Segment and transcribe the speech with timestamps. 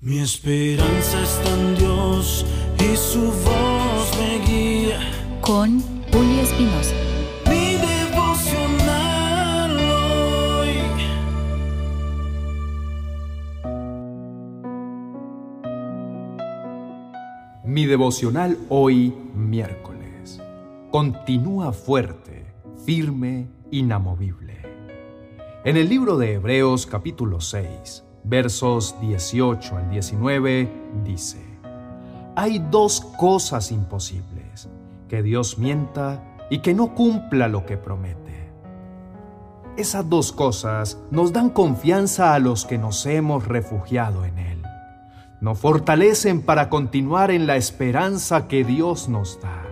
[0.00, 2.46] Mi esperanza está en Dios
[2.78, 5.00] y su voz me guía.
[5.40, 5.80] Con
[6.12, 6.94] Julio Espinosa.
[7.50, 9.76] Mi devocional
[10.60, 10.76] hoy.
[17.64, 20.40] Mi devocional hoy miércoles.
[20.92, 22.46] Continúa fuerte,
[22.86, 24.62] firme, inamovible.
[25.64, 30.68] En el libro de Hebreos capítulo 6 versos 18 al 19,
[31.04, 31.38] dice,
[32.36, 34.68] Hay dos cosas imposibles,
[35.08, 38.28] que Dios mienta y que no cumpla lo que promete.
[39.76, 44.62] Esas dos cosas nos dan confianza a los que nos hemos refugiado en Él.
[45.40, 49.62] Nos fortalecen para continuar en la esperanza que Dios nos da.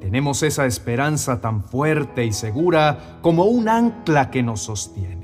[0.00, 5.17] Tenemos esa esperanza tan fuerte y segura como un ancla que nos sostiene.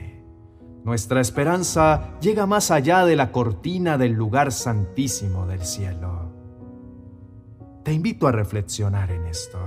[0.84, 6.30] Nuestra esperanza llega más allá de la cortina del lugar santísimo del cielo.
[7.83, 9.59] Te invito a reflexionar en esto.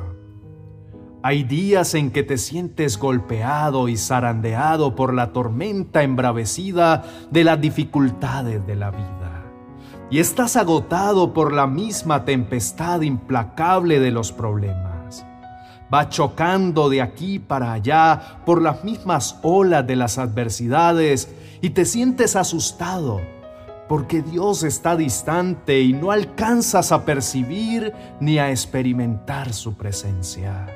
[1.23, 7.59] Hay días en que te sientes golpeado y zarandeado por la tormenta embravecida de las
[7.59, 9.44] dificultades de la vida.
[10.11, 14.86] Y estás agotado por la misma tempestad implacable de los problemas
[15.93, 21.30] va chocando de aquí para allá por las mismas olas de las adversidades
[21.61, 23.21] y te sientes asustado
[23.88, 30.67] porque Dios está distante y no alcanzas a percibir ni a experimentar su presencia.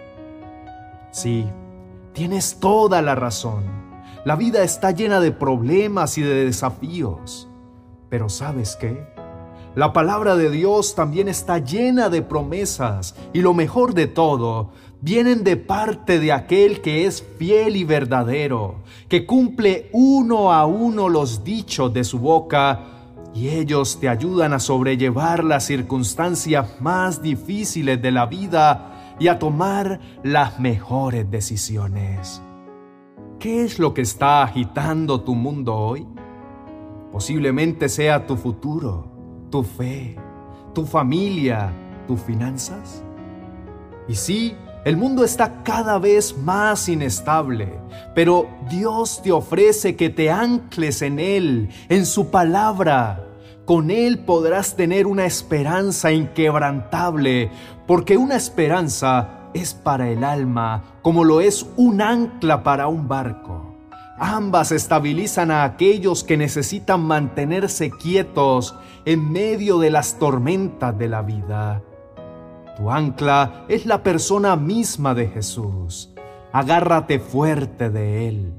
[1.11, 1.45] Sí,
[2.13, 3.65] tienes toda la razón.
[4.23, 7.49] La vida está llena de problemas y de desafíos.
[8.09, 9.10] Pero ¿sabes qué?
[9.73, 15.45] La palabra de Dios también está llena de promesas y lo mejor de todo, vienen
[15.45, 18.75] de parte de aquel que es fiel y verdadero,
[19.07, 22.87] que cumple uno a uno los dichos de su boca,
[23.33, 29.39] y ellos te ayudan a sobrellevar las circunstancias más difíciles de la vida y a
[29.39, 32.41] tomar las mejores decisiones.
[33.39, 36.05] ¿Qué es lo que está agitando tu mundo hoy?
[37.11, 39.10] Posiblemente sea tu futuro,
[39.51, 40.15] tu fe,
[40.73, 41.71] tu familia,
[42.07, 43.03] tus finanzas.
[44.07, 47.77] Y sí, el mundo está cada vez más inestable,
[48.15, 53.27] pero Dios te ofrece que te ancles en Él, en su palabra.
[53.65, 57.51] Con Él podrás tener una esperanza inquebrantable,
[57.85, 63.60] porque una esperanza es para el alma como lo es un ancla para un barco.
[64.23, 71.23] Ambas estabilizan a aquellos que necesitan mantenerse quietos en medio de las tormentas de la
[71.23, 71.81] vida.
[72.77, 76.13] Tu ancla es la persona misma de Jesús.
[76.53, 78.53] Agárrate fuerte de Él.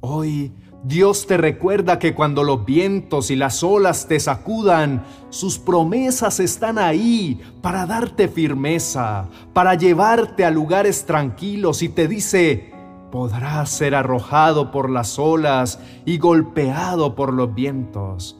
[0.00, 0.52] Hoy
[0.84, 6.76] Dios te recuerda que cuando los vientos y las olas te sacudan, sus promesas están
[6.76, 12.75] ahí para darte firmeza, para llevarte a lugares tranquilos y te dice,
[13.10, 18.36] podrás ser arrojado por las olas y golpeado por los vientos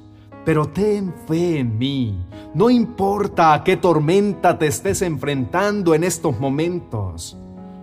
[0.47, 2.25] pero ten fe en mí.
[2.54, 7.37] No importa a qué tormenta te estés enfrentando en estos momentos.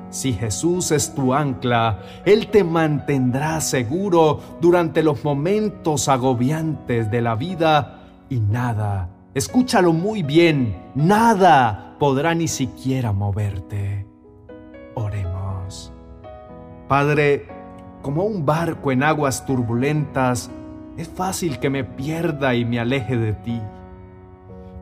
[0.10, 7.36] Si Jesús es tu ancla, Él te mantendrá seguro durante los momentos agobiantes de la
[7.36, 14.08] vida y nada, escúchalo muy bien, nada podrá ni siquiera moverte.
[14.96, 15.33] Oremos.
[16.94, 17.48] Padre,
[18.04, 20.52] como un barco en aguas turbulentas,
[20.96, 23.60] es fácil que me pierda y me aleje de ti.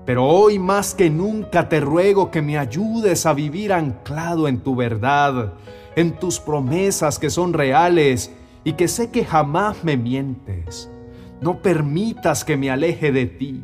[0.05, 4.75] Pero hoy más que nunca te ruego que me ayudes a vivir anclado en tu
[4.75, 5.53] verdad,
[5.95, 8.29] en tus promesas que son reales
[8.65, 10.91] y que sé que jamás me mientes.
[11.39, 13.63] No permitas que me aleje de ti.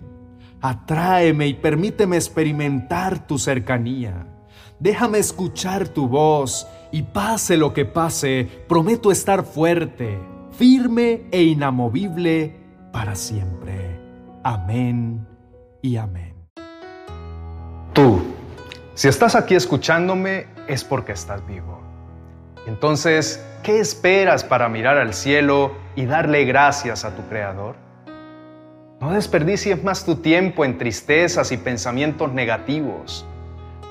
[0.61, 4.36] Atráeme y permíteme experimentar tu cercanía.
[4.79, 10.19] Déjame escuchar tu voz y pase lo que pase, prometo estar fuerte
[10.57, 12.55] firme e inamovible
[12.91, 13.99] para siempre.
[14.43, 15.27] Amén
[15.81, 16.33] y amén.
[17.93, 18.21] Tú,
[18.95, 21.79] si estás aquí escuchándome, es porque estás vivo.
[22.65, 27.75] Entonces, ¿qué esperas para mirar al cielo y darle gracias a tu Creador?
[28.99, 33.25] No desperdicies más tu tiempo en tristezas y pensamientos negativos.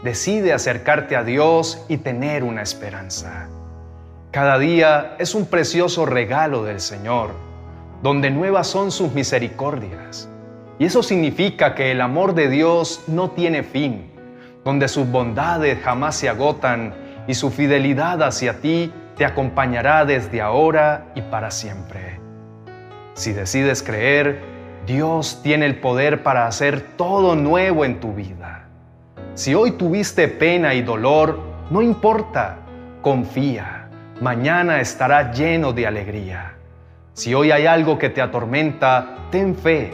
[0.02, 3.48] Decide acercarte a Dios y tener una esperanza.
[4.30, 7.30] Cada día es un precioso regalo del Señor,
[8.02, 10.28] donde nuevas son sus misericordias.
[10.78, 14.10] Y eso significa que el amor de Dios no tiene fin,
[14.64, 16.94] donde sus bondades jamás se agotan
[17.26, 22.20] y su fidelidad hacia ti te acompañará desde ahora y para siempre.
[23.14, 24.42] Si decides creer,
[24.86, 28.65] Dios tiene el poder para hacer todo nuevo en tu vida.
[29.36, 31.38] Si hoy tuviste pena y dolor,
[31.68, 32.56] no importa,
[33.02, 36.54] confía, mañana estará lleno de alegría.
[37.12, 39.92] Si hoy hay algo que te atormenta, ten fe.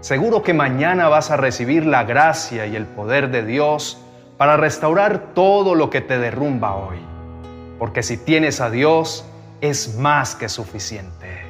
[0.00, 4.02] Seguro que mañana vas a recibir la gracia y el poder de Dios
[4.38, 6.98] para restaurar todo lo que te derrumba hoy.
[7.78, 9.26] Porque si tienes a Dios,
[9.60, 11.47] es más que suficiente.